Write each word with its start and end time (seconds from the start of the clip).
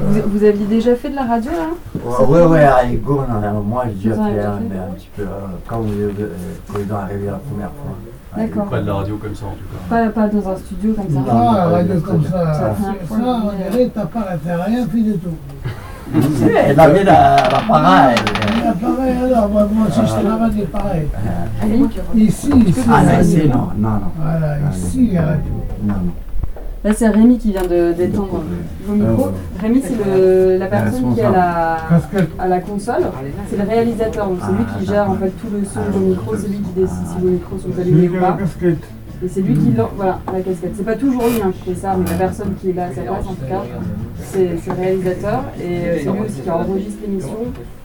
Vous, 0.00 0.20
vous 0.26 0.44
aviez 0.44 0.66
déjà 0.66 0.94
fait 0.96 1.10
de 1.10 1.16
la 1.16 1.24
radio 1.24 1.50
là 1.50 2.02
Oui, 2.28 2.38
oui, 2.48 2.58
à 2.60 2.84
Ego, 2.84 3.22
moi 3.64 3.84
j'ai 4.00 4.08
déjà 4.10 4.14
fait 4.14 4.20
avez 4.20 4.30
un, 4.30 4.34
déjà 4.34 4.52
fait 4.58 4.64
mais 4.70 4.78
un 4.78 4.94
petit 4.94 5.08
peu, 5.16 5.22
euh, 5.22 5.26
quand, 5.66 5.78
vous, 5.80 5.92
euh, 5.92 6.28
quand 6.72 6.78
ils 6.78 6.92
la 7.26 7.38
première 7.38 7.70
fois. 7.70 7.96
D'accord. 8.36 8.64
Pas 8.66 8.80
de 8.80 8.86
la 8.86 8.94
radio 8.94 9.16
comme 9.16 9.34
ça 9.34 9.46
en 9.46 9.50
tout 9.50 9.56
cas. 9.56 9.78
pas, 9.88 10.08
pas 10.10 10.28
dans 10.28 10.48
un 10.50 10.56
studio 10.56 10.94
comme 10.94 11.08
ça 11.08 11.20
Non. 11.20 11.26
Ah, 11.30 11.54
la 11.56 11.64
pas 11.64 11.68
radio 11.70 12.00
comme 12.00 12.24
ça, 12.24 12.54
Ça 12.54 12.74
ça, 13.08 13.16
on 13.16 13.70
dirait 13.70 13.90
t'as 13.94 14.06
pas 14.06 14.26
rien 14.64 14.86
fait 14.86 15.00
du 15.00 15.14
tout. 15.18 15.34
Elle 16.56 16.80
avait 16.80 17.04
la- 17.04 17.36
l'appareil. 17.36 18.16
Ah, 18.66 18.72
pareil, 18.80 19.16
alors, 19.24 19.48
moi, 19.48 19.68
moi 19.72 19.86
aussi 19.88 20.00
je 20.00 20.26
travaille 20.26 20.66
pareil. 20.66 21.08
Rémi 21.60 21.88
Ici, 22.14 22.50
ici. 22.66 22.80
Ah, 22.90 23.20
ici, 23.20 23.48
non, 23.48 23.68
non, 23.76 23.88
non. 23.90 24.00
Voilà, 24.18 24.54
Ah, 24.66 24.74
ici, 24.74 25.10
la 25.12 25.20
radio. 25.22 25.52
Non, 25.82 25.94
non. 25.94 26.12
Là 26.84 26.92
c'est 26.94 27.08
Rémi 27.08 27.38
qui 27.38 27.50
vient 27.50 27.66
de 27.66 27.92
d'étendre 27.92 28.42
vos 28.86 28.94
micros. 28.94 29.26
ouais. 29.26 29.32
Rémi 29.60 29.82
c'est 29.82 30.58
la 30.58 30.66
personne 30.66 31.12
qui 31.14 31.20
est 31.20 31.24
à 31.24 31.30
la, 31.30 31.76
à 32.38 32.48
la 32.48 32.60
console, 32.60 33.02
c'est 33.50 33.56
le 33.56 33.64
réalisateur, 33.68 34.28
donc 34.28 34.38
c'est 34.40 34.52
lui 34.52 34.64
qui 34.78 34.86
gère 34.86 35.10
en 35.10 35.14
fait 35.16 35.30
tout 35.30 35.48
le 35.52 35.64
son 35.64 35.80
de 35.80 35.90
vos 35.98 36.06
micros, 36.10 36.36
c'est 36.36 36.48
lui 36.48 36.58
qui 36.58 36.80
décide 36.80 37.06
si 37.12 37.18
vos 37.20 37.28
micros 37.30 37.58
sont 37.58 37.80
allumés 37.80 38.08
ou 38.08 38.20
pas. 38.20 38.38
Et 39.20 39.26
c'est 39.26 39.40
lui 39.40 39.54
qui 39.54 39.72
lance, 39.72 39.90
voilà, 39.96 40.20
la 40.32 40.40
casquette. 40.40 40.74
C'est 40.76 40.84
pas 40.84 40.94
toujours 40.94 41.24
lui 41.26 41.42
hein, 41.42 41.50
qui 41.52 41.70
fait 41.70 41.80
ça, 41.80 41.96
mais 41.98 42.08
la 42.08 42.16
personne 42.16 42.54
qui 42.54 42.70
est 42.70 42.72
là 42.72 42.84
à 42.84 42.92
sa 42.94 43.00
place 43.02 43.26
en 43.26 43.34
tout 43.34 43.46
cas, 43.48 43.62
c'est 44.22 44.44
le 44.64 44.72
réalisateur. 44.80 45.42
Et 45.60 45.64
euh, 45.64 45.96
c'est 46.04 46.12
lui 46.12 46.20
aussi 46.20 46.40
qui 46.40 46.48
enregistre 46.50 47.00
l'émission, 47.04 47.36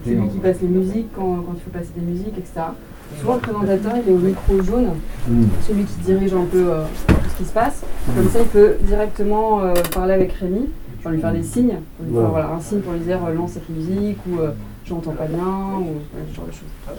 c'est 0.05 0.11
lui 0.11 0.27
qui 0.29 0.37
passe 0.37 0.57
les 0.61 0.67
musiques 0.67 1.07
quand, 1.15 1.37
quand 1.37 1.53
il 1.55 1.61
faut 1.61 1.71
passer 1.71 1.89
des 1.97 2.05
musiques, 2.05 2.37
etc. 2.37 2.61
Souvent 3.19 3.33
le 3.33 3.39
présentateur 3.39 3.93
il 4.05 4.11
est 4.11 4.15
au 4.15 4.19
micro 4.19 4.61
jaune, 4.61 4.89
Hmm. 5.27 5.45
celui 5.67 5.83
qui 5.85 5.95
dirige 6.05 6.33
un 6.33 6.45
peu 6.51 6.65
euh, 6.69 6.83
ce 7.33 7.37
qui 7.37 7.45
se 7.45 7.53
passe. 7.53 7.81
Comme 8.15 8.29
ça 8.29 8.39
il 8.41 8.47
peut 8.47 8.75
directement 8.81 9.61
euh, 9.61 9.73
parler 9.93 10.13
avec 10.13 10.31
Rémi, 10.33 10.69
enfin, 10.99 11.11
lui 11.11 11.19
faire 11.21 11.33
des 11.33 11.43
signes, 11.43 11.77
pour 11.97 12.05
lui 12.05 12.13
faire, 12.13 12.21
Ouais. 12.23 12.29
voilà, 12.29 12.49
un 12.53 12.59
signe 12.61 12.79
pour 12.79 12.93
lui 12.93 12.99
dire 13.01 13.19
euh, 13.27 13.33
lance 13.33 13.51
cette 13.51 13.69
musique 13.69 14.17
ou 14.29 14.39
euh, 14.39 14.51
j'entends 14.85 15.11
pas 15.11 15.25
bien 15.25 15.45
ou 15.79 15.87
ce 16.29 16.35
genre 16.35 16.45
de 16.45 16.51
choses. 16.51 16.97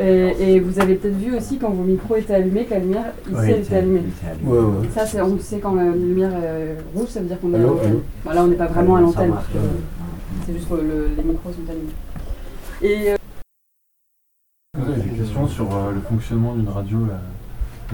Et, 0.00 0.54
et 0.56 0.60
vous 0.60 0.80
avez 0.80 0.96
peut-être 0.96 1.16
vu 1.16 1.36
aussi 1.36 1.56
quand 1.56 1.70
vos 1.70 1.84
micros 1.84 2.16
étaient 2.16 2.34
allumés 2.34 2.64
que 2.64 2.70
la 2.74 2.80
lumière 2.80 3.12
ici 3.26 3.34
Oui, 3.38 3.50
elle 3.50 3.60
était 3.60 3.76
allumée. 3.76 4.02
Ouais, 4.44 4.58
ouais. 4.58 4.88
Ça, 4.92 5.06
c'est, 5.06 5.20
on 5.22 5.38
sait 5.38 5.58
quand 5.60 5.74
la 5.74 5.84
lumière 5.84 6.32
est 6.34 6.76
rouge, 6.98 7.08
ça 7.10 7.20
veut 7.20 7.26
dire 7.26 7.40
qu'on 7.40 7.52
est 7.54 7.58
à 7.58 7.60
l'antenne. 7.60 8.00
là, 8.26 8.42
on 8.42 8.46
n'est 8.48 8.56
pas 8.56 8.66
vraiment 8.66 8.96
à 8.96 8.98
Ça 8.98 9.04
l'antenne, 9.04 9.34
c'est 10.46 10.52
juste 10.52 10.68
que 10.68 10.74
le- 10.74 11.08
les 11.16 11.22
micros 11.22 11.50
sont 11.52 11.70
allumés. 11.70 11.92
Et 12.82 13.12
euh, 13.12 13.16
J'ai 14.96 15.10
des 15.10 15.16
questions 15.16 15.46
sur 15.46 15.72
euh, 15.72 15.92
le 15.92 16.00
fonctionnement 16.00 16.54
d'une 16.54 16.68
radio 16.68 16.98
là, 17.06 17.20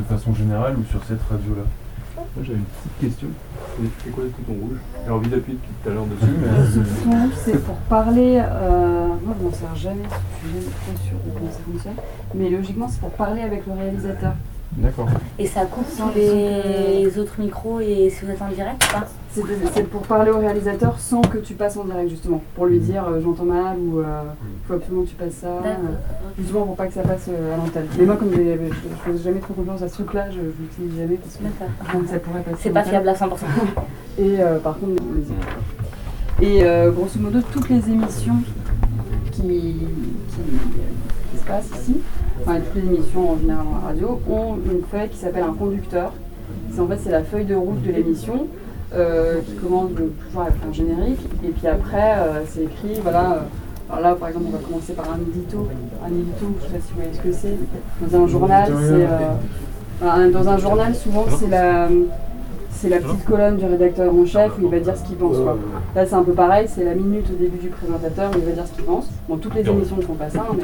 de 0.01 0.05
façon 0.05 0.34
générale 0.34 0.77
ou 0.79 0.84
sur 0.91 1.03
cette 1.05 1.23
radio-là. 1.31 1.62
Moi 2.17 2.45
j'avais 2.45 2.59
une 2.59 2.65
petite 2.65 2.98
question. 3.01 3.29
C'est 4.05 4.11
quoi 4.11 4.25
le 4.25 4.31
bouton 4.31 4.53
rouge 4.61 4.79
J'ai 5.06 5.11
envie 5.11 5.31
d'appuyer 5.31 5.56
depuis 5.59 5.70
tout 5.83 5.89
à 5.89 5.93
l'heure 5.95 6.05
dessus, 6.06 6.27
ce 6.27 6.79
mais. 6.79 6.84
bouton 6.84 7.23
rouge, 7.23 7.33
c'est 7.45 7.65
pour 7.65 7.77
parler. 7.77 8.43
euh, 8.45 9.06
moi, 9.25 9.34
je 9.39 9.45
m'en 9.45 9.53
sers 9.53 9.77
jamais, 9.77 10.03
je 10.05 10.48
suis 10.48 10.59
jamais 10.61 10.71
trop 10.71 10.97
sûre 11.09 11.19
de 11.25 11.31
comment 11.39 11.51
ça 11.51 11.59
fonctionne. 11.71 11.95
Mais 12.34 12.51
logiquement, 12.51 12.89
c'est 12.89 13.01
pour 13.01 13.11
parler 13.11 13.43
avec 13.43 13.67
le 13.67 13.73
réalisateur. 13.73 14.33
D'accord. 14.76 15.08
Et 15.38 15.46
ça 15.46 15.64
coupe 15.66 15.88
sur 15.88 16.10
les 16.14 17.18
autres 17.18 17.40
micros 17.40 17.80
et 17.80 18.08
si 18.10 18.24
vous 18.24 18.30
êtes 18.30 18.40
en 18.40 18.48
direct 18.48 18.82
ou 18.84 18.92
pas 18.92 19.06
C'est, 19.74 19.82
pour 19.84 20.02
parler 20.02 20.30
au 20.30 20.38
réalisateur 20.38 20.98
sans 20.98 21.22
que 21.22 21.38
tu 21.38 21.54
passes 21.54 21.76
en 21.76 21.84
direct, 21.84 22.08
justement. 22.08 22.40
Pour 22.54 22.66
lui 22.66 22.78
dire 22.78 23.04
euh, 23.08 23.20
j'entends 23.20 23.44
mal 23.46 23.76
ou 23.78 24.00
il 24.00 24.66
faut 24.68 24.74
absolument 24.74 25.02
que 25.02 25.08
tu 25.08 25.16
passes 25.16 25.34
ça. 25.34 25.48
D'accord. 25.62 25.84
euh, 25.91 26.30
Justement 26.38 26.66
pour 26.66 26.76
pas 26.76 26.86
que 26.86 26.94
ça 26.94 27.02
passe 27.02 27.26
euh, 27.28 27.54
à 27.54 27.56
l'antenne. 27.56 27.86
Mais 27.98 28.04
moi, 28.06 28.16
comme 28.16 28.30
je 28.32 28.36
je 28.38 29.12
fais 29.12 29.18
jamais 29.24 29.41
trop 29.41 29.54
confiance 29.54 29.82
à 29.82 29.88
ce 29.88 29.94
truc-là, 29.94 30.30
je 30.30 30.38
ne 30.38 30.44
l'utilise 30.44 30.96
jamais 30.98 31.16
parce 31.16 31.36
que 31.36 31.92
donc, 31.98 32.08
ça 32.08 32.18
pourrait 32.20 32.41
passer. 32.42 32.56
C'est 32.60 32.70
pas 32.70 32.84
fiable 32.84 33.08
à 33.08 33.14
100%. 33.14 33.28
Et 34.18 34.36
euh, 34.41 34.58
par 34.58 34.78
contre, 34.78 35.02
on 35.02 35.14
les. 35.14 36.46
Et 36.46 36.64
euh, 36.64 36.91
grosso 36.91 37.18
modo, 37.18 37.41
toutes 37.52 37.68
les 37.68 37.91
émissions 37.91 38.36
qui, 39.32 39.42
qui, 39.42 39.82
qui 41.32 41.38
se 41.38 41.44
passent 41.44 41.68
ici, 41.82 41.96
enfin 42.42 42.56
toutes 42.60 42.83
les 42.83 42.88
émissions 42.88 43.30
en 43.33 43.38
général 43.38 43.65
en 43.66 43.87
radio, 43.87 44.20
ont 44.31 44.56
une 44.70 44.82
feuille 44.91 45.09
qui 45.09 45.19
s'appelle 45.19 45.44
un 45.44 45.53
conducteur. 45.54 46.12
C'est 46.72 46.81
en 46.81 46.87
fait 46.87 46.98
c'est 47.03 47.10
la 47.10 47.22
feuille 47.22 47.44
de 47.44 47.54
route 47.54 47.82
de 47.82 47.92
l'émission 47.92 48.47
euh, 48.94 49.41
qui 49.47 49.54
commence 49.54 49.91
de- 49.92 50.10
toujours 50.26 50.42
avec 50.42 50.54
un 50.69 50.72
générique. 50.72 51.20
Et 51.44 51.48
puis 51.48 51.66
après, 51.66 52.15
euh, 52.19 52.41
c'est 52.48 52.62
écrit, 52.65 53.00
voilà. 53.03 53.32
euh, 53.32 53.38
alors 53.92 54.03
là, 54.03 54.15
par 54.15 54.28
exemple, 54.28 54.47
on 54.48 54.53
va 54.53 54.59
commencer 54.59 54.92
par 54.92 55.06
un 55.12 55.19
édito. 55.20 55.69
Un 56.04 56.09
édito, 56.09 56.47
je 56.60 56.66
sais 56.66 56.72
pas 56.72 56.78
si 56.84 56.92
vous 56.92 57.00
voyez 57.00 57.12
ce 57.15 57.20
que 57.20 57.32
c'est. 57.32 58.09
Dans 58.16 58.22
un 58.22 58.26
journal, 58.28 58.66
c'est. 58.69 60.06
euh, 60.06 60.31
dans 60.31 60.48
un 60.48 60.59
journal, 60.59 60.94
souvent, 60.94 61.25
c'est 61.38 61.48
la 61.48 61.88
c'est 62.72 62.88
la 62.88 62.97
petite 62.98 63.25
colonne 63.26 63.56
du 63.59 63.65
rédacteur 63.66 64.10
en 64.15 64.25
chef 64.25 64.53
où 64.59 64.62
il 64.65 64.70
va 64.70 64.81
dire 64.81 64.97
ce 64.97 65.03
qu'il 65.04 65.16
pense. 65.16 65.36
Quoi. 65.36 65.59
Là, 65.94 66.06
c'est 66.06 66.15
un 66.15 66.22
peu 66.22 66.32
pareil, 66.32 66.66
c'est 66.66 66.82
la 66.84 66.94
minute 66.94 67.26
au 67.31 67.34
début 67.36 67.59
du 67.59 67.69
présentateur 67.69 68.31
où 68.31 68.38
il 68.38 68.44
va 68.44 68.53
dire 68.53 68.66
ce 68.66 68.72
qu'il 68.72 68.84
pense. 68.84 69.06
Bon, 69.28 69.36
toutes 69.36 69.54
les 69.54 69.69
émissions 69.69 69.97
ne 69.97 70.03
font 70.03 70.15
pas 70.15 70.31
ça, 70.31 70.47
mais. 70.56 70.62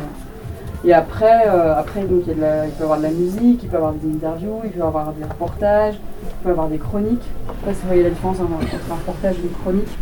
Et 0.85 0.93
après, 0.93 1.49
euh, 1.49 1.75
après 1.77 2.03
donc, 2.03 2.23
il, 2.27 2.35
peut 2.35 2.41
y 2.41 2.83
avoir 2.83 2.99
de 2.99 3.05
la 3.05 3.11
musique, 3.11 3.63
il 3.63 3.69
peut 3.69 3.75
y 3.75 3.77
avoir 3.77 3.93
des 3.93 4.09
interviews, 4.09 4.61
il 4.65 4.71
peut 4.71 4.79
y 4.79 4.83
avoir 4.83 5.13
des 5.13 5.25
reportages, 5.25 5.95
il 5.95 6.43
peut 6.43 6.49
y 6.49 6.53
avoir 6.53 6.69
des 6.69 6.79
chroniques. 6.79 7.23
Je 7.47 7.53
sais 7.53 7.67
pas 7.67 7.75
si 7.75 7.81
vous 7.81 7.87
voyez 7.89 8.03
la 8.03 8.11
différence 8.11 8.37
entre 8.41 8.53
un 8.53 8.95
reportage 8.95 9.37
et 9.37 9.43
une 9.43 9.51
chronique. 9.63 9.99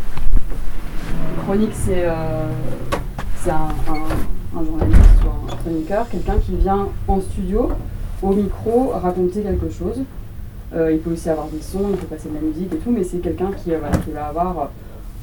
Une 1.37 1.43
chronique, 1.43 1.73
c'est 1.73 2.03
euh, 2.05 2.45
un, 3.47 4.63
journaliste 4.63 4.99
ou 5.23 5.51
un 5.51 5.55
chroniqueur, 5.55 6.09
quelqu'un 6.09 6.37
qui 6.37 6.55
vient 6.55 6.87
en 7.07 7.21
studio, 7.21 7.71
au 8.21 8.33
micro, 8.33 8.91
raconter 9.01 9.41
quelque 9.41 9.69
chose. 9.69 10.03
Euh, 10.75 10.91
il 10.91 10.99
peut 10.99 11.11
aussi 11.11 11.29
avoir 11.29 11.47
des 11.47 11.61
sons, 11.61 11.89
il 11.91 11.97
peut 11.97 12.07
passer 12.07 12.29
de 12.29 12.35
la 12.35 12.41
musique 12.41 12.73
et 12.73 12.77
tout, 12.77 12.91
mais 12.91 13.03
c'est 13.03 13.19
quelqu'un 13.19 13.51
qui, 13.53 13.71
qui 14.03 14.11
va 14.11 14.25
avoir 14.27 14.71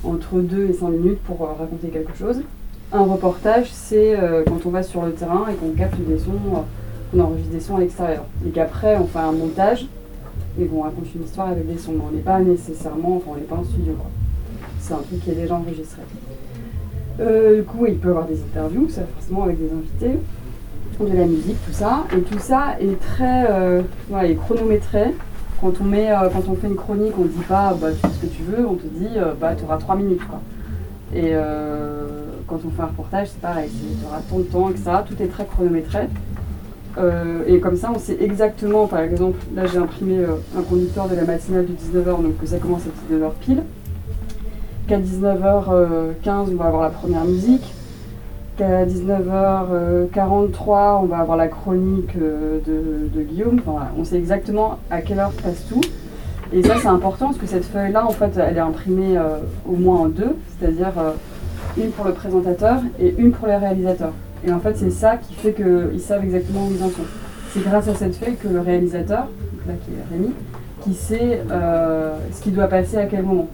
entre 0.02 0.40
2 0.40 0.70
et 0.70 0.72
5 0.72 0.88
minutes 0.88 1.22
pour 1.24 1.46
raconter 1.46 1.88
quelque 1.88 2.16
chose. 2.16 2.42
Un 2.94 3.04
reportage, 3.04 3.70
c'est 3.72 4.14
euh, 4.14 4.42
quand 4.46 4.66
on 4.66 4.68
va 4.68 4.82
sur 4.82 5.02
le 5.02 5.12
terrain 5.12 5.46
et 5.50 5.54
qu'on 5.54 5.70
capte 5.70 5.98
des 5.98 6.18
sons, 6.18 6.32
euh, 6.32 6.58
qu'on 7.10 7.20
enregistre 7.20 7.50
des 7.50 7.60
sons 7.60 7.76
à 7.76 7.80
l'extérieur. 7.80 8.24
Et 8.46 8.50
qu'après, 8.50 8.98
on 8.98 9.06
fait 9.06 9.18
un 9.18 9.32
montage 9.32 9.86
et 10.60 10.66
qu'on 10.66 10.82
raconte 10.82 11.06
une 11.14 11.22
histoire 11.22 11.48
avec 11.48 11.66
des 11.66 11.78
sons. 11.78 11.92
Mais 11.92 12.04
on 12.06 12.14
n'est 12.14 12.22
pas 12.22 12.38
nécessairement, 12.40 13.16
enfin, 13.16 13.30
on 13.30 13.36
n'est 13.36 13.42
pas 13.42 13.56
en 13.56 13.64
studio. 13.64 13.94
C'est 14.78 14.92
un 14.92 14.98
truc 14.98 15.24
qui 15.24 15.30
est 15.30 15.34
déjà 15.34 15.54
enregistré. 15.54 16.02
Euh, 17.20 17.60
du 17.60 17.62
coup, 17.62 17.86
il 17.86 17.96
peut 17.96 18.08
y 18.08 18.10
avoir 18.10 18.26
des 18.26 18.38
interviews, 18.42 18.90
ça 18.90 19.02
forcément 19.14 19.44
avec 19.44 19.58
des 19.58 19.72
invités, 19.72 20.18
de 21.00 21.16
la 21.16 21.24
musique, 21.24 21.56
tout 21.66 21.72
ça. 21.72 22.04
Et 22.14 22.20
tout 22.20 22.38
ça 22.40 22.76
est 22.78 23.00
très 23.00 23.48
chronométré. 24.36 25.14
Quand 25.62 25.72
on, 25.80 26.54
fait 26.56 26.66
une 26.66 26.76
chronique, 26.76 27.14
on 27.18 27.22
ne 27.22 27.28
dit 27.28 27.44
pas 27.48 27.74
bah, 27.80 27.88
tu 27.92 28.06
fais 28.06 28.14
ce 28.14 28.20
que 28.20 28.26
tu 28.26 28.42
veux, 28.42 28.66
on 28.66 28.74
te 28.74 28.86
dit 28.86 29.16
bah, 29.40 29.54
tu 29.56 29.64
auras 29.64 29.78
3 29.78 29.96
minutes. 29.96 30.20
Quand 32.52 32.60
on 32.66 32.70
fait 32.70 32.82
un 32.82 32.86
reportage, 32.86 33.28
c'est 33.28 33.40
pareil, 33.40 33.70
tu 33.70 34.06
auras 34.06 34.20
tant 34.28 34.38
de 34.38 34.42
temps, 34.42 34.68
etc. 34.68 34.90
Tout 35.08 35.22
est 35.22 35.28
très 35.28 35.46
chronométré. 35.46 36.00
Euh, 36.98 37.44
et 37.46 37.60
comme 37.60 37.76
ça, 37.76 37.90
on 37.94 37.98
sait 37.98 38.18
exactement, 38.20 38.86
par 38.86 39.00
exemple, 39.00 39.38
là 39.54 39.64
j'ai 39.64 39.78
imprimé 39.78 40.18
euh, 40.18 40.34
un 40.58 40.62
conducteur 40.62 41.08
de 41.08 41.14
la 41.14 41.24
matinale 41.24 41.64
du 41.64 41.72
19h, 41.72 42.22
donc 42.22 42.38
que 42.38 42.46
ça 42.46 42.58
commence 42.58 42.82
à 42.82 43.14
19h 43.14 43.30
pile. 43.40 43.62
Qu'à 44.86 44.98
19h15, 44.98 46.50
on 46.52 46.56
va 46.56 46.66
avoir 46.66 46.82
la 46.82 46.90
première 46.90 47.24
musique. 47.24 47.72
Qu'à 48.58 48.84
19h43, 48.84 51.00
on 51.02 51.06
va 51.06 51.18
avoir 51.18 51.38
la 51.38 51.48
chronique 51.48 52.14
euh, 52.20 52.58
de, 52.66 53.22
Guillaume. 53.22 53.62
On 53.98 54.04
sait 54.04 54.18
exactement 54.18 54.76
à 54.90 55.00
quelle 55.00 55.20
heure 55.20 55.32
se 55.32 55.40
passe 55.40 55.66
tout. 55.68 55.80
Et 56.52 56.62
ça, 56.62 56.74
c'est 56.78 56.88
important 56.88 57.26
parce 57.26 57.38
que 57.38 57.46
cette 57.46 57.64
feuille-là, 57.64 58.04
en 58.04 58.10
fait, 58.10 58.36
elle 58.36 58.58
est 58.58 58.60
imprimée 58.60 59.16
euh, 59.16 59.38
au 59.66 59.76
moins 59.76 60.00
en 60.00 60.08
deux, 60.08 60.36
c'est-à-dire 60.58 60.92
euh, 60.98 61.12
une 61.76 61.90
pour 61.90 62.04
le 62.04 62.12
présentateur 62.12 62.80
et 63.00 63.14
une 63.18 63.32
pour 63.32 63.48
les 63.48 63.56
réalisateurs. 63.56 64.12
Et 64.46 64.52
en 64.52 64.58
fait, 64.58 64.76
c'est 64.76 64.90
ça 64.90 65.16
qui 65.16 65.34
fait 65.34 65.52
qu'ils 65.52 66.00
savent 66.00 66.24
exactement 66.24 66.66
où 66.66 66.72
ils 66.72 66.82
en 66.82 66.88
sont. 66.88 67.02
C'est 67.52 67.62
grâce 67.62 67.88
à 67.88 67.94
cette 67.94 68.16
feuille 68.16 68.36
que 68.36 68.48
le 68.48 68.60
réalisateur, 68.60 69.28
là 69.66 69.74
qui 69.84 69.92
est 69.92 70.14
Rémi, 70.14 70.32
qui 70.82 70.94
sait 70.94 71.42
euh, 71.50 72.16
ce 72.32 72.42
qui 72.42 72.50
doit 72.50 72.66
passer 72.66 72.96
à 72.96 73.06
quel 73.06 73.22
moment. 73.22 73.48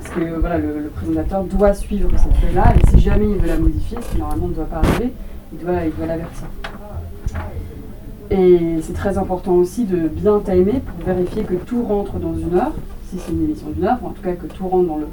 Parce 0.00 0.14
que 0.14 0.38
voilà, 0.38 0.58
le, 0.58 0.78
le 0.78 0.88
présentateur 0.88 1.44
doit 1.44 1.74
suivre 1.74 2.08
cette 2.16 2.36
feuille-là, 2.36 2.74
et 2.76 2.90
si 2.90 3.00
jamais 3.00 3.26
il 3.28 3.36
veut 3.36 3.48
la 3.48 3.58
modifier, 3.58 3.98
ce 4.00 4.12
qui 4.12 4.18
normalement 4.18 4.48
ne 4.48 4.54
doit 4.54 4.66
pas 4.66 4.76
arriver, 4.76 5.12
il 5.52 5.58
doit, 5.58 5.84
il 5.84 5.94
doit 5.94 6.06
l'avertir. 6.06 6.46
Et 8.30 8.80
c'est 8.82 8.92
très 8.92 9.16
important 9.16 9.54
aussi 9.54 9.84
de 9.84 10.08
bien 10.08 10.38
timer 10.40 10.80
pour 10.80 11.06
vérifier 11.06 11.42
que 11.44 11.54
tout 11.54 11.82
rentre 11.82 12.18
dans 12.18 12.34
une 12.34 12.54
heure, 12.54 12.72
si 13.10 13.18
c'est 13.18 13.32
une 13.32 13.44
émission 13.44 13.70
d'une 13.70 13.84
heure, 13.84 13.98
ou 14.02 14.08
en 14.08 14.10
tout 14.10 14.22
cas 14.22 14.32
que 14.32 14.46
tout 14.46 14.68
rentre 14.68 14.86
dans 14.86 14.98
le, 14.98 15.06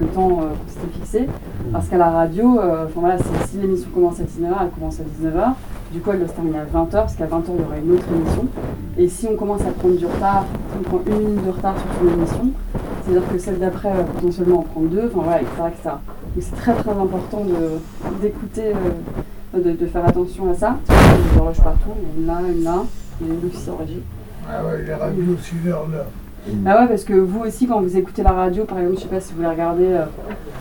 le 0.00 0.06
temps 0.06 0.38
euh, 0.42 0.44
qu'on 0.80 0.98
fixé. 0.98 1.26
Parce 1.72 1.88
qu'à 1.88 1.98
la 1.98 2.10
radio, 2.10 2.58
euh, 2.60 2.84
enfin 2.86 3.00
voilà, 3.00 3.18
si, 3.18 3.24
si 3.50 3.56
l'émission 3.58 3.88
commence 3.90 4.20
à 4.20 4.24
19h, 4.24 4.54
elle 4.62 4.70
commence 4.70 5.00
à 5.00 5.02
19h. 5.02 5.52
Du 5.92 6.00
coup, 6.00 6.10
elle 6.12 6.18
doit 6.18 6.28
se 6.28 6.32
terminer 6.34 6.58
à 6.58 6.64
20h, 6.64 6.90
parce 6.92 7.14
qu'à 7.14 7.26
20h, 7.26 7.42
il 7.54 7.60
y 7.60 7.64
aura 7.64 7.78
une 7.78 7.92
autre 7.92 8.04
émission. 8.14 8.46
Et 8.98 9.08
si 9.08 9.26
on 9.26 9.36
commence 9.36 9.62
à 9.62 9.70
prendre 9.70 9.96
du 9.96 10.04
retard, 10.06 10.44
si 10.72 10.78
on 10.78 10.82
prend 10.82 11.00
une 11.06 11.18
minute 11.28 11.46
de 11.46 11.50
retard 11.50 11.74
sur 11.78 11.86
son 12.00 12.14
émission, 12.18 12.50
c'est-à-dire 13.04 13.28
que 13.32 13.38
celle 13.38 13.58
d'après 13.58 13.92
va 13.94 14.02
potentiellement 14.04 14.58
en 14.60 14.62
prendre 14.62 14.88
deux, 14.88 15.06
enfin 15.12 15.22
voilà, 15.24 15.40
etc. 15.40 15.54
etc. 15.68 15.90
Donc 16.34 16.44
c'est 16.44 16.56
très 16.56 16.74
très 16.74 16.90
important 16.90 17.42
de- 17.44 18.20
d'écouter, 18.20 18.72
euh, 19.54 19.58
de, 19.62 19.70
de 19.72 19.86
faire 19.86 20.06
attention 20.06 20.50
à 20.50 20.54
ça. 20.54 20.76
Y 20.88 20.92
a 20.92 21.32
des 21.32 21.38
horloges 21.38 21.62
partout, 21.62 21.90
il 21.96 22.26
y 22.26 22.30
a 22.30 22.38
une 22.40 22.44
là, 22.44 22.52
une 22.54 22.64
là, 22.64 22.82
il 23.22 23.26
y 23.26 23.30
a 23.30 23.34
une 23.34 23.48
aussi 23.48 23.70
en 23.70 23.76
régie. 23.76 24.02
Ah 24.50 24.64
ouais, 24.64 24.82
les 24.86 24.94
radios 24.94 25.34
aussi, 25.38 25.54
leur, 25.64 25.88
leur, 25.88 26.04
Bah 26.46 26.80
ouais, 26.80 26.88
parce 26.88 27.04
que 27.04 27.12
vous 27.12 27.40
aussi, 27.40 27.66
quand 27.66 27.80
vous 27.80 27.96
écoutez 27.96 28.22
la 28.22 28.32
radio, 28.32 28.64
par 28.64 28.78
exemple, 28.78 28.96
je 28.96 29.02
sais 29.02 29.08
pas 29.08 29.20
si 29.20 29.34
vous 29.34 29.42
la 29.42 29.50
regardez, 29.50 29.86
euh, 29.86 30.04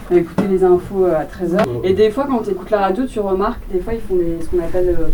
vous 0.10 0.18
écoutez 0.18 0.48
les 0.48 0.64
infos 0.64 1.06
euh, 1.06 1.16
à 1.16 1.24
13h. 1.24 1.64
Et 1.84 1.94
des 1.94 2.10
fois, 2.10 2.26
quand 2.28 2.40
tu 2.40 2.52
écoutes 2.52 2.70
la 2.70 2.80
radio, 2.80 3.06
tu 3.06 3.20
remarques, 3.20 3.62
des 3.72 3.80
fois, 3.80 3.94
ils 3.94 4.02
font 4.02 4.16
des, 4.16 4.40
ce 4.42 4.50
qu'on 4.50 4.64
appelle 4.64 4.90
euh, 4.90 5.08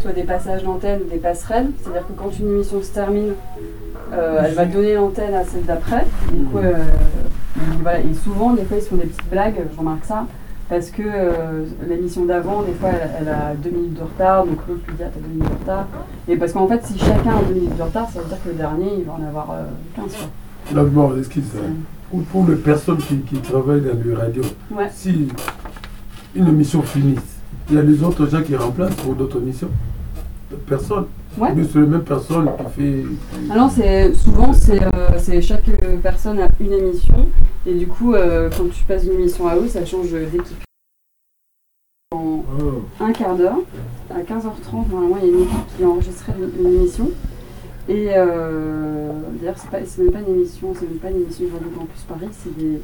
soit 0.00 0.12
des 0.12 0.24
passages 0.24 0.64
d'antenne 0.64 1.00
ou 1.06 1.10
des 1.10 1.18
passerelles. 1.18 1.68
C'est-à-dire 1.80 2.06
que 2.06 2.12
quand 2.16 2.36
une 2.38 2.48
émission 2.48 2.82
se 2.82 2.92
termine, 2.92 3.34
euh, 4.12 4.42
elle 4.44 4.54
va 4.54 4.64
donner 4.64 4.94
l'antenne 4.94 5.34
à 5.34 5.44
celle 5.44 5.64
d'après. 5.64 6.04
Du 6.32 6.44
coup, 6.44 6.58
euh, 6.58 6.74
voilà. 7.82 8.00
Et 8.00 8.14
souvent, 8.14 8.52
des 8.52 8.64
fois, 8.64 8.76
ils 8.76 8.82
se 8.82 8.88
font 8.88 8.96
des 8.96 9.06
petites 9.06 9.30
blagues, 9.30 9.54
je 9.72 9.78
remarque 9.78 10.04
ça. 10.04 10.26
Parce 10.68 10.90
que 10.90 11.02
euh, 11.04 11.64
l'émission 11.88 12.24
d'avant, 12.24 12.62
des 12.62 12.72
fois, 12.72 12.88
elle, 12.90 13.10
elle 13.20 13.28
a 13.28 13.54
deux 13.54 13.70
minutes 13.70 13.94
de 13.94 14.02
retard, 14.02 14.44
donc 14.44 14.58
l'autre 14.68 14.80
lui 14.88 14.94
dit 14.96 15.02
Ah, 15.04 15.10
t'as 15.14 15.20
deux 15.20 15.28
minutes 15.28 15.48
de 15.48 15.58
retard. 15.60 15.86
Et 16.28 16.36
parce 16.36 16.52
qu'en 16.52 16.66
fait, 16.66 16.84
si 16.84 16.98
chacun 16.98 17.36
a 17.36 17.42
deux 17.48 17.54
minutes 17.54 17.76
de 17.76 17.82
retard, 17.82 18.10
ça 18.10 18.20
veut 18.20 18.28
dire 18.28 18.42
que 18.42 18.48
le 18.48 18.54
dernier, 18.56 18.90
il 18.98 19.04
va 19.04 19.12
en 19.12 19.26
avoir 19.28 19.50
euh, 19.52 19.64
15. 19.94 20.04
Quoi. 20.16 20.28
D'abord, 20.74 21.16
excuse 21.18 21.44
pour, 22.10 22.22
pour 22.24 22.48
les 22.48 22.56
personnes 22.56 22.98
qui, 22.98 23.18
qui 23.18 23.36
travaillent 23.36 23.80
dans 23.82 23.96
le 24.04 24.14
radio, 24.14 24.42
Ouais. 24.76 24.88
si 24.92 25.28
une 26.34 26.48
émission 26.48 26.82
finisse, 26.82 27.20
il 27.70 27.76
y 27.76 27.78
a 27.78 27.82
les 27.82 28.02
autres 28.02 28.26
gens 28.26 28.42
qui 28.42 28.54
remplacent 28.56 28.94
pour 28.96 29.14
d'autres 29.14 29.38
émissions 29.38 29.70
Personne. 30.66 31.06
Ouais. 31.38 31.48
Mais 31.54 31.64
c'est 31.64 31.80
la 31.80 31.86
même 31.86 32.04
personne 32.04 32.48
qui 32.56 32.80
fait. 32.80 33.02
Ah 33.50 33.56
non, 33.56 33.68
c'est 33.68 34.14
souvent 34.14 34.52
c'est 34.52 34.82
euh, 34.82 35.18
c'est 35.18 35.42
chaque 35.42 35.68
personne 36.02 36.38
a 36.40 36.48
une 36.60 36.72
émission 36.72 37.28
et 37.66 37.74
du 37.74 37.86
coup 37.86 38.14
euh, 38.14 38.48
quand 38.56 38.70
tu 38.70 38.84
passes 38.84 39.04
d'une 39.04 39.14
émission 39.20 39.46
à 39.48 39.54
l'autre, 39.54 39.68
ça 39.70 39.84
change 39.84 40.10
d'équipe. 40.12 40.62
En 42.12 42.44
Oh. 42.58 42.82
un 43.00 43.12
quart 43.12 43.34
d'heure, 43.36 43.58
à 44.10 44.20
15h30 44.20 44.88
normalement 44.90 45.16
il 45.22 45.28
y 45.28 45.30
a 45.30 45.32
une 45.34 45.42
équipe 45.42 45.76
qui 45.76 45.84
enregistrait 45.84 46.32
une, 46.38 46.64
une 46.66 46.74
émission 46.74 47.10
et 47.88 48.10
euh, 48.16 49.10
d'ailleurs 49.40 49.56
c'est 49.58 49.70
pas 49.70 49.78
c'est 49.84 50.02
même 50.02 50.12
pas 50.12 50.20
une 50.20 50.36
émission, 50.36 50.72
c'est 50.74 50.88
même 50.88 50.98
pas 50.98 51.10
une 51.10 51.22
émission 51.22 51.46
de 51.46 51.52
Radio 51.52 51.68
Campus 51.76 52.02
Paris, 52.08 52.28
c'est 52.32 52.56
des, 52.56 52.80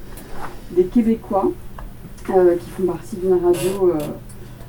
des 0.72 0.84
Québécois 0.84 1.52
qui 2.26 2.70
font 2.70 2.84
partie 2.86 3.16
d'une 3.16 3.32
radio 3.34 3.92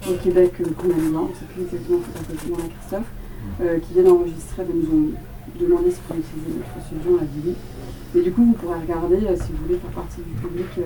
au 0.09 0.15
Québec 0.15 0.53
qu'on 0.57 0.89
on 1.19 1.33
sait 1.33 1.45
plus 1.53 1.63
exactement 1.63 1.99
faut 1.99 2.17
s'appeler 2.17 2.37
comment 2.41 2.69
Christophe, 2.79 3.11
euh, 3.61 3.79
qui 3.79 3.93
viennent 3.93 4.09
enregistrer, 4.09 4.65
ils 4.69 4.75
nous 4.75 4.91
ont 4.97 5.11
demandé 5.59 5.91
si 5.91 5.99
on 6.09 6.15
utiliser 6.15 6.57
notre 6.57 6.85
studio, 6.85 7.17
on 7.19 7.23
a 7.23 7.25
dit 7.25 7.41
oui. 7.45 7.55
Mais 8.15 8.21
du 8.21 8.31
coup, 8.31 8.45
vous 8.45 8.53
pourrez 8.53 8.79
regarder 8.79 9.25
euh, 9.27 9.35
si 9.35 9.51
vous 9.51 9.63
voulez 9.65 9.77
faire 9.77 9.91
partie 9.91 10.21
du 10.21 10.33
public 10.41 10.65
euh, 10.77 10.81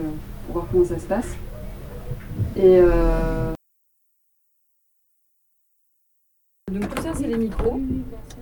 pour 0.46 0.54
voir 0.54 0.68
comment 0.72 0.86
ça 0.86 1.00
se 1.00 1.06
passe. 1.06 1.36
Et 2.56 2.80
donc 6.72 6.94
tout 6.94 7.02
ça, 7.02 7.14
c'est 7.16 7.28
les 7.28 7.38
micros. 7.38 7.80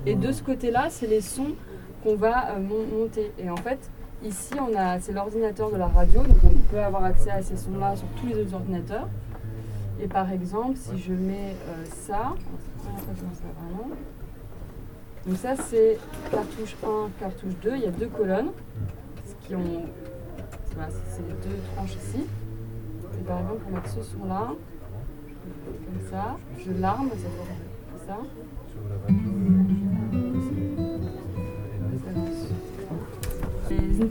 Et 0.05 0.15
de 0.15 0.31
ce 0.31 0.41
côté-là, 0.43 0.89
c'est 0.89 1.07
les 1.07 1.21
sons 1.21 1.55
qu'on 2.03 2.15
va 2.15 2.57
mon- 2.59 2.85
monter. 2.99 3.31
Et 3.39 3.49
en 3.49 3.55
fait, 3.55 3.79
ici, 4.23 4.53
on 4.59 4.75
a, 4.77 4.99
c'est 4.99 5.13
l'ordinateur 5.13 5.71
de 5.71 5.77
la 5.77 5.87
radio, 5.87 6.21
donc 6.21 6.37
on 6.43 6.71
peut 6.71 6.79
avoir 6.79 7.03
accès 7.05 7.29
à 7.31 7.41
ces 7.41 7.55
sons-là 7.57 7.95
sur 7.95 8.07
tous 8.19 8.27
les 8.27 8.39
autres 8.41 8.53
ordinateurs. 8.53 9.07
Et 10.01 10.07
par 10.07 10.31
exemple, 10.31 10.75
si 10.75 10.97
je 10.99 11.13
mets 11.13 11.55
euh, 11.67 11.85
ça. 11.85 12.35
Donc 15.25 15.37
ça 15.37 15.55
c'est 15.55 15.97
cartouche 16.29 16.75
1, 16.83 17.09
cartouche 17.19 17.53
2, 17.63 17.75
il 17.75 17.81
y 17.81 17.87
a 17.87 17.91
deux 17.91 18.07
colonnes 18.07 18.51
ce 19.25 19.47
qui 19.47 19.55
ont 19.55 19.85
voilà, 20.75 20.89
c'est 21.09 21.27
deux 21.27 21.57
tranches 21.75 21.95
ici. 21.95 22.25
Et 23.19 23.23
par 23.23 23.39
exemple 23.39 23.61
pour 23.61 23.71
mettre 23.71 23.89
ce 23.89 24.03
son 24.03 24.25
là, 24.25 24.51
comme 25.85 26.09
ça, 26.11 26.37
je 26.63 26.71
l'arme, 26.79 27.09
ça 27.09 27.15
fait 27.15 28.07
ça. 28.07 28.17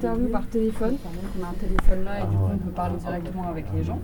Interviews 0.05 0.29
par 0.29 0.47
téléphone, 0.49 0.97
par 0.99 1.13
exemple 1.13 1.29
on 1.41 1.45
a 1.45 1.49
un 1.49 1.53
téléphone 1.55 2.05
là 2.05 2.19
et 2.21 2.27
du 2.31 2.37
coup 2.37 2.43
on 2.53 2.59
peut 2.59 2.71
parler 2.71 2.97
directement 2.99 3.49
avec 3.49 3.65
les 3.75 3.85
gens. 3.85 4.01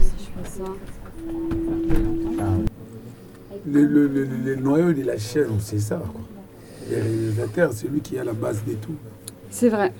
Si 0.00 0.26
je 0.26 0.42
fais 0.42 0.62
ça, 0.62 0.70
Le, 3.70 3.82
le, 3.84 4.06
le, 4.08 4.24
le 4.24 4.56
noyau 4.56 4.92
de 4.92 5.02
la 5.02 5.18
chaîne, 5.18 5.58
c'est 5.58 5.80
ça. 5.80 5.96
Quoi. 5.96 6.20
Le 6.90 6.96
réalisateur, 6.96 7.72
c'est 7.72 7.88
lui 7.88 8.00
qui 8.00 8.16
est 8.16 8.20
à 8.20 8.24
la 8.24 8.32
base 8.32 8.62
de 8.66 8.72
tout. 8.74 8.94
c'est 9.50 9.68
vrai. 9.68 9.92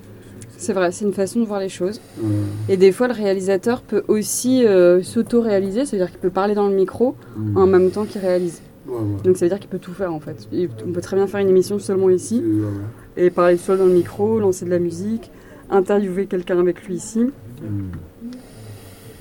C'est 0.56 0.73
vrai, 0.75 0.93
c'est 0.93 1.06
une 1.06 1.14
façon 1.14 1.41
de 1.41 1.47
voir 1.47 1.58
les 1.61 1.70
choses. 1.70 2.00
Euh, 2.23 2.26
Et 2.69 2.76
des 2.76 2.93
fois, 2.93 3.08
le 3.08 3.14
réalisateur 3.14 3.81
peut 3.81 4.02
aussi 4.08 4.67
euh, 4.67 5.02
s'auto-réaliser, 5.02 5.87
c'est-à-dire 5.87 6.11
qu'il 6.11 6.20
peut 6.20 6.29
parler 6.31 6.55
dans 6.55 6.69
le 6.69 6.75
micro 6.75 7.17
mm. 7.37 7.56
en 7.56 7.67
même 7.67 7.91
temps 7.91 8.05
qu'il 8.05 8.20
réalise. 8.20 8.61
Ouais, 8.87 8.94
ouais. 8.97 9.23
Donc 9.25 9.37
ça 9.38 9.47
veut 9.47 9.49
dire 9.49 9.58
qu'il 9.58 9.70
peut 9.70 9.79
tout 9.79 9.93
faire 9.94 10.12
en 10.12 10.20
fait. 10.20 10.47
Il- 10.52 10.69
on 10.87 10.93
peut 10.93 11.00
très 11.00 11.17
bien 11.17 11.26
faire 11.26 11.41
une 11.41 11.49
émission 11.49 11.79
seulement 11.79 12.11
ici 12.11 12.43
C'est- 12.44 12.44
ouais, 12.44 12.64
ouais. 12.67 12.70
Et 13.17 13.31
parler 13.31 13.57
seul 13.57 13.79
dans 13.79 13.87
le 13.87 13.93
micro, 13.93 14.39
lancer 14.39 14.65
de 14.65 14.71
la 14.71 14.79
musique, 14.79 15.31
interviewer 15.71 16.27
quelqu'un 16.27 16.59
avec 16.59 16.85
lui 16.87 16.95
ici. 16.95 17.21
Mm. 17.21 17.91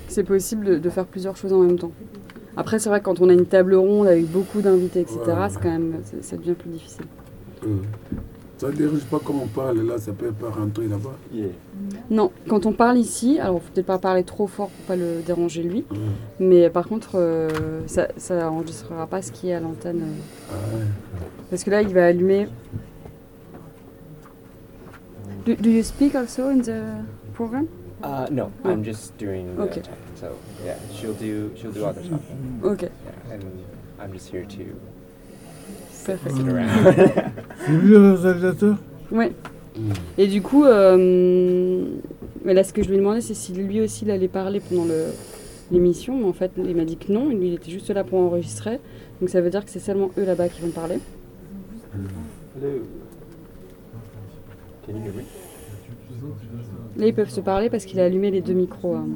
C'est 0.08 0.24
possible 0.24 0.64
de, 0.66 0.78
de 0.78 0.90
faire 0.90 1.04
plusieurs 1.06 1.36
choses 1.36 1.52
en 1.52 1.60
même 1.60 1.78
temps. 1.78 1.92
Après, 2.56 2.78
c'est 2.78 2.88
vrai 2.88 2.98
que 3.00 3.04
quand 3.04 3.20
on 3.20 3.28
a 3.28 3.32
une 3.32 3.46
table 3.46 3.74
ronde 3.74 4.08
avec 4.08 4.26
beaucoup 4.26 4.60
d'invités, 4.60 5.00
etc., 5.00 5.18
Ouais. 5.26 5.34
c'est 5.50 5.60
quand 5.62 5.70
même, 5.70 5.94
ça 6.20 6.36
devient 6.36 6.54
plus 6.54 6.70
difficile. 6.70 7.04
Euh, 7.64 7.68
Ça 8.58 8.66
ne 8.68 8.72
dérange 8.72 9.04
pas 9.04 9.18
comme 9.20 9.40
on 9.40 9.46
parle 9.46 9.80
là, 9.86 9.96
ça 9.98 10.12
peut 10.12 10.32
pas 10.32 10.50
rentrer 10.50 10.86
là-bas. 10.88 11.16
Non, 12.10 12.30
quand 12.48 12.66
on 12.66 12.72
parle 12.72 12.98
ici, 12.98 13.38
alors 13.38 13.62
faut 13.62 13.70
peut-être 13.72 13.86
pas 13.86 13.98
parler 13.98 14.22
trop 14.24 14.46
fort 14.48 14.68
pour 14.68 14.84
pas 14.86 14.96
le 14.96 15.22
déranger 15.24 15.62
lui, 15.62 15.84
Ouais. 15.90 15.96
mais 16.40 16.68
par 16.70 16.86
contre, 16.88 17.12
euh, 17.14 17.48
ça, 17.86 18.08
ça 18.18 18.50
enregistrera 18.50 19.06
pas 19.06 19.22
ce 19.22 19.32
qui 19.32 19.48
est 19.48 19.54
à 19.54 19.60
l'antenne. 19.60 20.02
euh. 20.02 20.50
Ah 20.50 20.76
ouais. 20.76 20.84
Parce 21.48 21.64
que 21.64 21.70
là, 21.70 21.80
il 21.82 21.88
va 21.94 22.04
allumer. 22.06 22.48
Do, 25.44 25.56
do 25.56 25.70
you 25.70 25.82
speak 25.82 26.14
also 26.14 26.48
in 26.50 26.62
the 26.62 27.04
program? 27.34 27.68
Uh, 28.02 28.26
no, 28.30 28.50
Oh. 28.64 28.70
I'm 28.70 28.82
just 28.84 29.16
doing 29.18 29.56
the 29.56 29.62
Okay. 29.62 29.80
talking. 29.80 29.94
So 30.16 30.26
yeah, 30.64 30.76
she'll 30.94 31.14
do 31.14 31.50
she'll 31.56 31.72
do 31.72 31.80
the 31.80 31.92
talking. 31.92 32.18
Ok, 32.62 32.82
Yeah, 32.82 33.34
and 33.34 33.42
I'm 34.00 34.12
just 34.12 34.28
here 34.32 34.44
to 34.46 34.64
perfect. 36.04 36.36
sit 36.36 36.48
around. 36.48 36.70
C'est 37.66 37.72
lui 37.72 37.90
le 37.90 38.12
réalisateur 38.14 38.76
Ouais. 39.10 39.32
Et 40.18 40.26
du 40.26 40.42
coup, 40.42 40.64
euh, 40.64 41.86
mais 42.44 42.54
là, 42.54 42.64
ce 42.64 42.72
que 42.72 42.82
je 42.82 42.88
lui 42.88 42.96
ai 42.96 42.98
demandé, 42.98 43.20
c'est 43.20 43.34
si 43.34 43.52
lui 43.52 43.80
aussi 43.80 44.04
il 44.04 44.10
allait 44.10 44.28
parler 44.28 44.60
pendant 44.60 44.84
le- 44.84 45.12
l'émission. 45.70 46.16
Mais 46.18 46.24
en 46.24 46.32
fait, 46.32 46.50
il 46.56 46.74
m'a 46.76 46.84
dit 46.84 46.96
que 46.96 47.12
non. 47.12 47.28
Lui, 47.28 47.48
il 47.48 47.54
était 47.54 47.70
juste 47.70 47.90
là 47.90 48.02
pour 48.04 48.18
enregistrer. 48.20 48.78
Donc 49.20 49.28
ça 49.30 49.40
veut 49.40 49.50
dire 49.50 49.64
que 49.64 49.70
c'est 49.70 49.78
seulement 49.80 50.10
eux 50.18 50.24
là-bas 50.24 50.48
qui 50.48 50.60
vont 50.62 50.70
parler. 50.70 50.98
Hello. 51.94 52.02
Can 52.58 52.62
you 52.62 52.68
hear 52.68 52.72
me? 52.72 52.82
Là, 56.96 57.06
ils 57.06 57.14
peuvent 57.14 57.30
se 57.30 57.40
parler 57.40 57.70
parce 57.70 57.84
qu'il 57.84 58.00
a 58.00 58.04
allumé 58.04 58.30
les 58.30 58.40
deux 58.40 58.54
micros. 58.54 58.94
hein. 58.96 59.06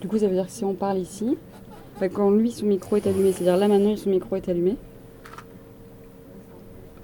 Du 0.00 0.08
coup, 0.08 0.18
ça 0.18 0.26
veut 0.26 0.34
dire 0.34 0.46
que 0.46 0.52
si 0.52 0.64
on 0.64 0.74
parle 0.74 0.98
ici, 0.98 1.36
bah, 2.00 2.08
quand 2.08 2.30
lui, 2.30 2.50
son 2.50 2.66
micro 2.66 2.96
est 2.96 3.06
allumé, 3.06 3.30
c'est-à-dire 3.32 3.56
là 3.56 3.68
maintenant, 3.68 3.96
son 3.96 4.10
micro 4.10 4.34
est 4.36 4.48
allumé, 4.48 4.76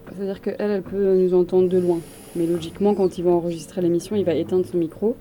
ça 0.09 0.15
veut 0.17 0.27
dire 0.27 0.41
qu'elle, 0.41 0.57
elle 0.59 0.83
peut 0.83 1.15
nous 1.15 1.33
entendre 1.35 1.69
de 1.69 1.79
loin. 1.79 2.01
Mais 2.35 2.47
logiquement, 2.47 2.95
quand 2.95 3.17
il 3.19 3.25
va 3.25 3.31
enregistrer 3.31 3.81
l'émission, 3.83 4.17
il 4.17 4.25
va 4.25 4.35
éteindre 4.35 4.67
son 4.67 4.79
micro. 4.79 5.17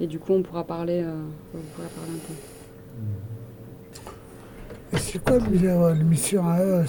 Et 0.00 0.06
du 0.06 0.18
coup, 0.18 0.32
on 0.34 0.42
pourra 0.42 0.64
parler, 0.64 1.00
euh, 1.02 1.12
on 1.54 1.58
pourra 1.74 1.88
parler 1.88 2.12
un 2.12 2.18
peu. 2.26 2.34
Et 4.96 5.00
c'est 5.00 5.18
quoi 5.22 5.38
l'émission 5.94 6.46
à 6.46 6.62
eux 6.62 6.84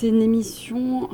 C'est 0.00 0.08
une 0.08 0.22
émission. 0.22 1.10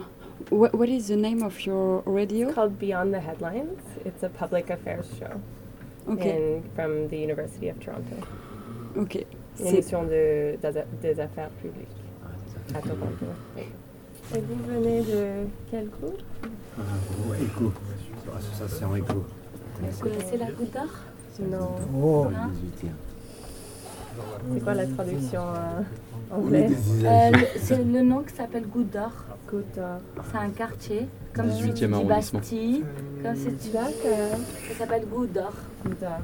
What, 0.53 0.73
what 0.73 0.87
is 0.89 1.09
the 1.09 1.17
name 1.17 1.43
of 1.43 1.61
your 1.67 2.05
radio? 2.07 2.47
It's 2.47 2.55
called 2.55 2.79
Beyond 2.79 3.13
the 3.13 3.19
Headlines. 3.19 3.81
It's 4.05 4.23
a 4.23 4.29
public 4.29 4.71
affairs 4.71 5.07
show 5.19 5.41
Ok, 6.09 6.25
in, 6.25 6.63
from 6.77 7.09
the 7.09 7.17
University 7.19 7.69
of 7.69 7.81
Toronto. 7.81 8.15
ok. 8.97 9.27
Une 9.59 9.67
émission 9.67 10.05
de, 10.05 10.57
des, 10.63 10.85
des 11.03 11.19
affaires 11.21 11.51
publiques 11.61 11.99
à 12.77 12.81
Toronto. 12.81 13.27
Oui. 13.57 13.65
Et 14.37 14.41
vous 14.41 14.63
venez 14.69 15.03
de 15.03 15.49
quel 15.69 15.89
groupe 15.89 16.23
Écho. 17.43 17.73
Association 18.37 18.95
Écho. 18.95 19.25
Vous 19.81 20.01
connaissez 20.01 20.37
la 20.37 20.53
goutte 20.53 20.73
d'or 20.73 20.87
Non. 21.41 21.71
Oh, 21.93 22.27
Non 22.31 22.53
C'est 24.55 24.61
quoi 24.65 24.75
la 24.75 24.87
traduction 24.87 25.41
euh, 25.43 26.35
anglaise 26.37 27.05
Euh, 27.05 27.31
C'est 27.61 27.85
le 27.85 28.03
nom 28.03 28.23
qui 28.23 28.35
s'appelle. 28.35 28.65
Goutte 28.67 28.91
d'or. 28.93 29.13
C'est 30.31 30.39
un 30.39 30.51
quartier, 30.51 31.09
comme 31.33 31.51
si 31.53 31.63
18e 31.63 31.75
tu 31.75 31.87
dis. 31.87 32.05
Bastille, 32.05 32.85
comme 33.23 33.37
si 33.37 33.45
tu 33.55 33.71
D'accord. 33.71 34.39
Ça 34.69 34.75
s'appelle 34.79 35.05
d'or. 35.33 35.53
Goutte 35.85 36.01
d'or. 36.01 36.19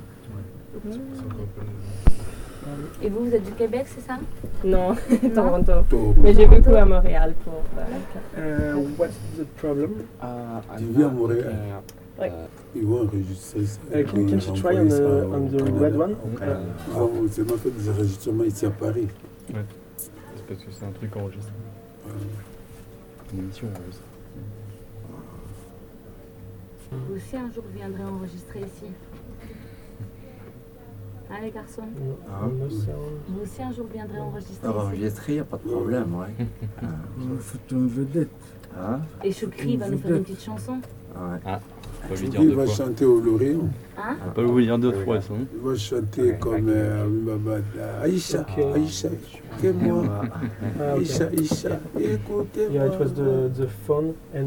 Et 3.02 3.08
vous, 3.08 3.24
vous 3.26 3.34
êtes 3.34 3.44
du 3.44 3.52
Québec, 3.52 3.86
c'est 3.88 4.00
ça? 4.06 4.18
Non, 4.64 4.94
Toronto. 5.34 5.72
Toronto. 5.90 6.14
Mais 6.22 6.32
j'ai 6.34 6.46
vécu 6.46 6.74
à 6.76 6.84
Montréal 6.84 7.34
pour. 7.44 7.54
euh, 8.38 8.74
Uh, 8.74 8.86
what's 8.98 9.14
the 9.36 9.44
problem? 9.56 9.90
Uh, 10.22 10.60
Tu 10.78 10.84
I'm 10.84 10.92
not 11.00 11.10
Montréal. 11.10 11.46
up. 11.48 11.92
Ouais. 12.20 12.28
uh, 12.28 12.32
Ils 12.74 12.86
vont 12.86 13.02
enregistrer 13.02 13.66
ça. 13.66 13.80
Uh, 13.92 14.02
can, 14.04 14.26
can 14.26 14.38
you 14.38 14.54
try 14.54 14.76
on 14.78 14.88
the, 14.88 15.26
on 15.30 15.46
the 15.48 15.78
red 15.80 15.94
one? 15.96 16.16
Ils 16.40 16.92
vont- 16.94 17.28
C'est 17.30 17.50
ma 17.50 17.56
fait 17.58 17.70
des 17.70 17.88
enregistrements 17.90 18.44
ici 18.44 18.66
à 18.66 18.70
Paris. 18.70 19.08
C'est 19.98 20.46
parce 20.48 20.64
que 20.64 20.70
c'est 20.72 20.84
un 20.86 20.90
truc 20.92 21.14
enregistré. 21.16 21.52
Une 23.34 23.38
émission 23.40 23.66
heureuse. 23.68 24.00
Vous 26.92 27.14
aussi 27.16 27.36
un 27.36 27.50
jour 27.52 27.64
viendrez 27.74 28.04
enregistrer 28.04 28.60
ici. 28.60 28.86
Hein 31.30 31.36
les 31.42 31.50
garçons 31.50 31.82
Hein 32.30 32.50
Vous 33.28 33.40
aussi 33.42 33.62
un 33.62 33.72
jour 33.72 33.86
viendrez 33.92 34.18
enregistrer 34.18 34.58
Ah, 34.68 34.72
bah, 34.72 34.78
ici. 34.78 34.86
enregistrer, 34.86 35.34
y 35.36 35.38
a 35.38 35.44
pas 35.44 35.56
de 35.56 35.62
problème, 35.62 36.14
ouais. 36.14 36.46
Il 37.18 37.38
faut 37.38 37.58
une 37.70 37.88
vedette. 37.88 38.28
Hein 38.78 39.00
Et 39.24 39.32
Choukri 39.32 39.76
va 39.78 39.88
nous 39.88 39.98
faire 39.98 40.16
une 40.16 40.22
petite 40.24 40.42
chanson. 40.42 40.72
Ouais. 41.14 41.38
Ah, 41.46 41.60
lui 42.20 42.28
dire 42.28 42.40
Il 42.42 42.54
va 42.54 42.66
chanter 42.66 43.04
au 43.04 43.20
Lorient. 43.20 43.68
Hein 43.98 44.16
On 44.26 44.30
peut 44.30 44.54
lui 44.56 44.64
dire 44.64 44.78
deux 44.78 44.92
fois 44.92 45.20
son. 45.20 45.34
Il 45.54 45.60
va 45.60 45.76
chanter 45.76 46.34
comme 46.40 46.68
euh, 46.68 47.06
Aïcha, 48.02 48.40
Ok. 48.40 48.64
Aïcha, 48.74 49.08
écoutez-moi. 49.08 50.02
Ah. 50.80 50.92
Aïcha, 50.94 51.24
Aïcha, 51.26 51.78
écoutez-moi. 51.98 52.72
Yeah, 52.72 52.86
it 52.86 52.98
was 52.98 53.12
the, 53.14 53.48
the 53.54 53.68
phone 53.86 54.14
and 54.34 54.40